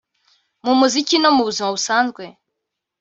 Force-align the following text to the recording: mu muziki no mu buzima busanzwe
mu 0.65 0.73
muziki 0.79 1.15
no 1.19 1.29
mu 1.35 1.41
buzima 1.47 1.69
busanzwe 1.75 2.23